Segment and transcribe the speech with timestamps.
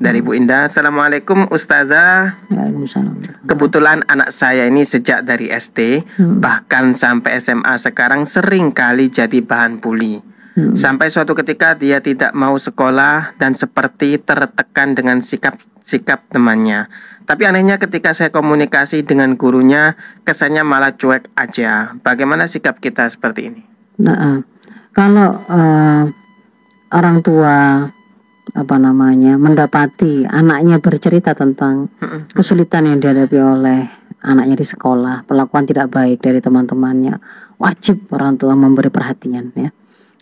[0.00, 0.66] dari Bu Indah.
[0.72, 2.40] Assalamualaikum Ustazah.
[2.48, 3.44] Waalaikumsalam.
[3.44, 6.40] Kebetulan anak saya ini sejak dari SD Hmm.
[6.40, 10.24] bahkan sampai SMA sekarang sering kali jadi bahan bully.
[10.56, 10.74] Hmm.
[10.74, 16.88] Sampai suatu ketika dia tidak mau sekolah dan seperti tertekan dengan sikap sikap temannya.
[17.28, 19.94] Tapi anehnya ketika saya komunikasi dengan gurunya
[20.26, 21.94] kesannya malah cuek aja.
[22.02, 23.62] Bagaimana sikap kita seperti ini?
[24.02, 24.38] Nah, eh,
[24.90, 26.02] kalau eh,
[26.90, 27.86] orang tua
[28.54, 31.90] apa namanya mendapati anaknya bercerita tentang
[32.34, 33.80] kesulitan yang dihadapi oleh
[34.20, 37.16] anaknya di sekolah, perlakuan tidak baik dari teman-temannya,
[37.56, 39.70] wajib orang tua memberi perhatian ya.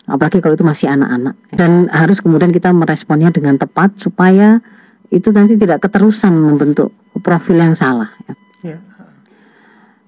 [0.09, 4.57] Apalagi kalau itu masih anak-anak dan harus kemudian kita meresponnya dengan tepat supaya
[5.13, 6.89] itu nanti tidak keterusan membentuk
[7.21, 8.33] profil yang salah ya.
[8.73, 8.77] Ya.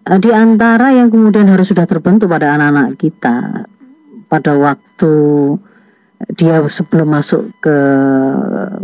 [0.10, 3.70] Eh, di antara yang kemudian harus sudah terbentuk pada anak-anak kita
[4.26, 5.14] pada waktu
[6.36, 7.78] dia sebelum masuk ke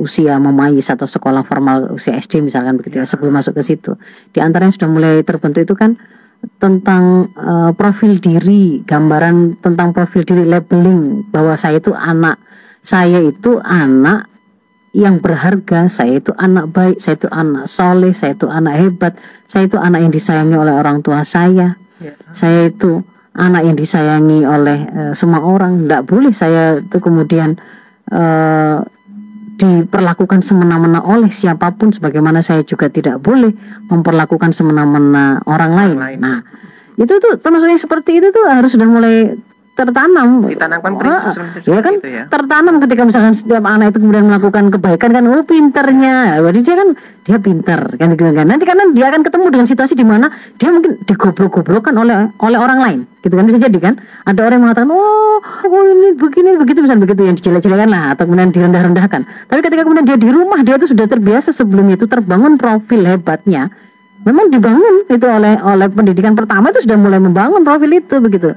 [0.02, 3.94] usia memayis atau sekolah formal usia SD misalkan begitu ya sebelum masuk ke situ.
[4.34, 5.98] Di antara yang sudah mulai terbentuk itu kan
[6.62, 12.38] tentang eh, profil diri gambaran tentang profil diri labeling bahwa saya itu anak
[12.86, 14.32] saya itu anak
[14.96, 19.14] yang berharga, saya itu anak baik, saya itu anak soleh, saya itu anak hebat,
[19.46, 22.14] saya itu anak yang disayangi oleh orang tua saya, Ya.
[22.30, 23.02] saya itu
[23.38, 25.86] anak yang disayangi oleh eh, semua orang.
[25.86, 27.56] Tidak boleh saya itu kemudian
[28.10, 28.78] eh,
[29.58, 33.50] diperlakukan semena-mena oleh siapa pun, sebagaimana saya juga tidak boleh
[33.90, 36.18] memperlakukan semena-mena orang lain.
[36.22, 36.46] Nah,
[36.98, 39.34] itu tuh yang seperti itu tuh harus sudah mulai
[39.78, 40.42] tertanam.
[40.50, 41.94] Ditanamkan prinsip seperti ya kan?
[41.94, 42.24] itu ya.
[42.26, 46.42] tertanam ketika misalkan setiap anak itu kemudian melakukan kebaikan kan oh pinternya.
[46.42, 48.46] Berarti dia kan dia pinter kan gitu kan.
[48.50, 52.80] Nanti karena dia akan ketemu dengan situasi di mana dia mungkin digoblok-goblokkan oleh oleh orang
[52.82, 53.00] lain.
[53.22, 53.94] Gitu kan bisa jadi kan?
[54.26, 58.26] Ada orang yang mengatakan oh oh ini begini begitu misalnya begitu yang dijelek-jelekan lah atau
[58.26, 59.22] kemudian direndah-rendahkan.
[59.46, 63.70] Tapi ketika kemudian dia di rumah dia itu sudah terbiasa sebelumnya itu terbangun profil hebatnya
[64.28, 68.52] memang dibangun itu oleh oleh pendidikan pertama itu sudah mulai membangun profil itu begitu.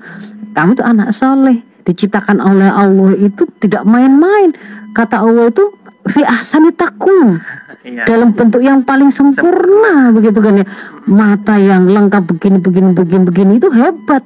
[0.50, 4.50] Kamu tuh anak soleh diciptakan oleh Allah itu tidak main-main.
[4.90, 5.70] Kata Allah itu
[6.10, 7.38] fi ahsani takum
[7.80, 8.04] Iya.
[8.04, 10.66] dalam bentuk yang paling sempurna begitu kan ya.
[11.08, 14.20] Mata yang lengkap begini begini begini begini itu hebat.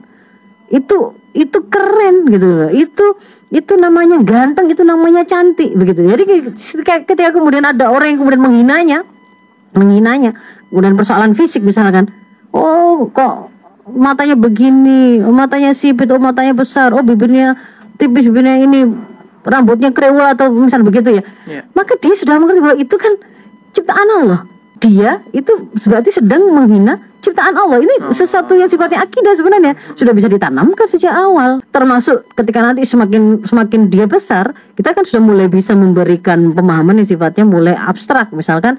[0.75, 2.47] Itu itu keren gitu.
[2.67, 3.07] Loh itu
[3.55, 6.03] itu namanya ganteng itu namanya cantik begitu.
[6.03, 8.99] Jadi ketika, ketika kemudian ada orang yang kemudian menghinanya
[9.75, 10.35] menghinanya
[10.71, 12.11] kemudian persoalan fisik misalkan.
[12.55, 13.51] Oh kok
[13.91, 17.59] matanya begini oh, matanya sipit oh matanya besar oh bibirnya
[18.01, 18.89] tipis bibirnya ini
[19.45, 21.23] rambutnya krewel atau misal begitu ya.
[21.45, 21.61] Ya.
[21.77, 23.13] maka dia sudah mengerti bahwa itu kan
[23.77, 24.41] ciptaan Allah.
[24.81, 27.81] Dia itu berarti sedang menghina ciptaan Allah.
[27.81, 29.73] Ini sesuatu yang sifatnya akidah sebenarnya.
[29.97, 31.65] Sudah bisa ditanamkan sejak awal.
[31.73, 37.09] Termasuk ketika nanti semakin semakin dia besar kita kan sudah mulai bisa memberikan pemahaman yang
[37.09, 38.33] sifatnya mulai abstrak.
[38.33, 38.77] Misalkan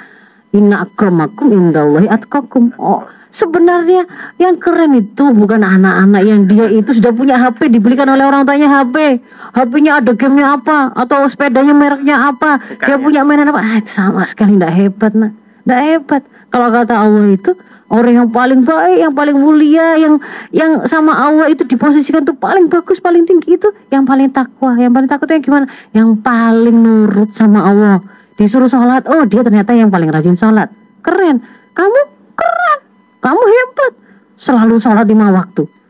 [0.53, 2.77] Inna akramakum indallahi atqakum.
[2.77, 3.03] Oh,
[3.35, 4.07] sebenarnya
[4.39, 8.71] yang keren itu bukan anak-anak yang dia itu sudah punya HP dibelikan oleh orang tuanya
[8.71, 9.19] HP.
[9.51, 12.63] HP-nya ada gamenya apa atau sepedanya mereknya apa.
[12.79, 13.01] dia ya.
[13.01, 13.59] punya mainan apa?
[13.59, 15.31] Ah, sama sekali tidak hebat, nah.
[15.67, 16.23] Tidak hebat.
[16.47, 17.51] Kalau kata Allah itu
[17.91, 20.15] orang yang paling baik, yang paling mulia, yang
[20.55, 24.79] yang sama Allah itu diposisikan tuh paling bagus, paling tinggi itu yang paling takwa.
[24.79, 25.65] Yang paling takut yang gimana?
[25.91, 27.99] Yang paling nurut sama Allah
[28.35, 29.07] disuruh sholat.
[29.07, 30.71] Oh dia ternyata yang paling rajin sholat.
[31.01, 31.39] Keren.
[31.75, 32.01] Kamu
[32.35, 32.79] keren.
[33.23, 33.93] Kamu hebat.
[34.35, 35.84] Selalu sholat lima waktu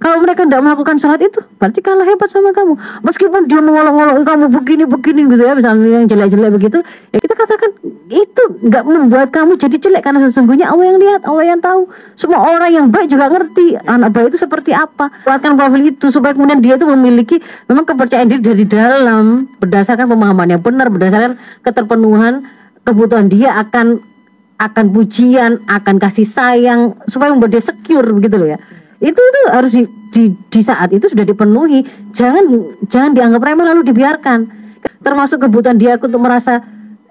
[0.00, 2.72] kalau mereka tidak melakukan sholat itu berarti kalah hebat sama kamu.
[3.04, 6.78] Meskipun dia mengolok-olok kamu begini begini gitu ya misalnya yang jelek-jelek begitu
[7.12, 7.70] ya kita katakan
[8.08, 11.84] itu nggak membuat kamu jadi jelek karena sesungguhnya Allah yang lihat Allah yang tahu.
[12.16, 15.12] Semua orang yang baik juga ngerti anak baik itu seperti apa.
[15.28, 17.36] Buatkan profil itu supaya kemudian dia itu memiliki
[17.68, 19.52] memang kepercayaan diri dari dalam.
[19.60, 22.48] Berdasarkan pemahaman yang benar berdasarkan keterpenuhan
[22.88, 24.00] kebutuhan dia akan
[24.60, 28.58] akan pujian, akan kasih sayang supaya membuat dia secure begitu loh ya.
[29.00, 31.82] Itu itu harus di, di, di saat itu sudah dipenuhi.
[32.12, 32.44] Jangan
[32.86, 34.38] jangan dianggap remeh lalu dibiarkan.
[35.00, 36.60] Termasuk kebutuhan dia untuk merasa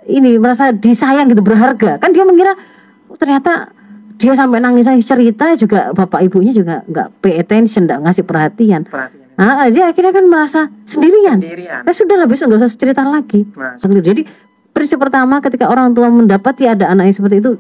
[0.06, 1.98] ini merasa disayang gitu berharga.
[1.98, 2.54] Kan dia mengira
[3.10, 3.74] oh, ternyata
[4.22, 8.82] dia sampai nangis nangis cerita juga bapak ibunya juga nggak pay attention, nggak ngasih perhatian.
[8.86, 9.18] Perhatian.
[9.40, 11.40] Ah, dia akhirnya kan merasa sendirian.
[11.40, 11.82] Sendirian.
[11.88, 13.48] Ya sudah lah besok nggak usah cerita lagi.
[13.56, 13.80] Mas.
[13.80, 14.28] Jadi
[14.76, 17.52] prinsip pertama ketika orang tua mendapati ada anak yang seperti itu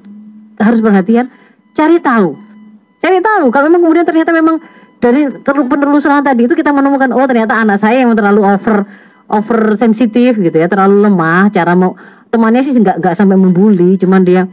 [0.59, 1.31] harus perhatian,
[1.71, 2.35] cari tahu,
[2.99, 3.47] cari tahu.
[3.49, 4.59] Kalau memang kemudian ternyata memang
[4.99, 8.83] dari penelusuran tadi itu kita menemukan oh ternyata anak saya yang terlalu over
[9.29, 11.47] over sensitif gitu ya, terlalu lemah.
[11.49, 11.95] Cara mau
[12.27, 14.43] temannya sih nggak nggak sampai membuli, cuman dia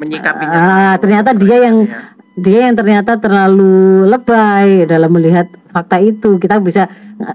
[0.00, 0.56] Menyikapinya.
[0.56, 1.98] ah, ternyata dia yang Ya.
[2.40, 6.88] dia yang ternyata terlalu lebay dalam melihat fakta itu kita bisa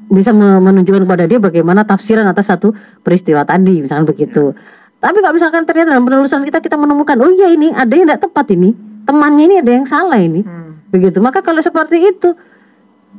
[0.10, 4.56] bisa me- menunjukkan kepada dia bagaimana tafsiran atas satu peristiwa tadi misalnya begitu
[4.98, 8.26] Tapi kalau misalkan ternyata dalam penelusuran kita kita menemukan, oh iya ini ada yang tidak
[8.26, 8.74] tepat ini,
[9.06, 10.42] temannya ini ada yang salah ini,
[10.90, 11.22] begitu.
[11.22, 12.34] Maka kalau seperti itu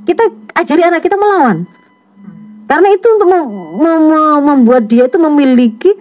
[0.04, 0.22] kita
[0.54, 1.64] ajari anak kita melawan,
[2.66, 3.50] karena itu untuk mem-
[3.80, 5.94] mem- membuat dia itu memiliki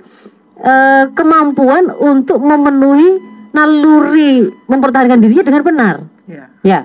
[0.59, 3.21] eh, kemampuan untuk memenuhi
[3.55, 5.95] naluri mempertahankan dirinya dengan benar.
[6.25, 6.45] Ya.
[6.65, 6.79] Ya.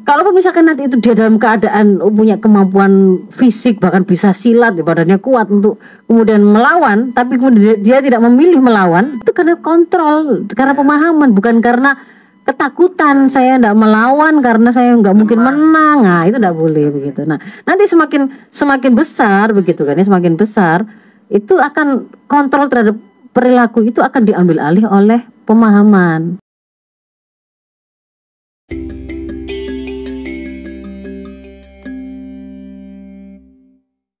[0.00, 5.20] Kalaupun misalkan nanti itu dia dalam keadaan punya kemampuan fisik bahkan bisa silat, ya, badannya
[5.22, 11.30] kuat untuk kemudian melawan, tapi kemudian dia tidak memilih melawan, itu karena kontrol, karena pemahaman,
[11.30, 11.94] bukan karena
[12.42, 17.22] ketakutan saya tidak melawan karena saya nggak mungkin menang, nah itu tidak boleh begitu.
[17.28, 20.88] Nah nanti semakin semakin besar begitu kan, ya, semakin besar
[21.30, 22.98] itu akan kontrol terhadap
[23.30, 26.42] perilaku itu akan diambil alih oleh pemahaman.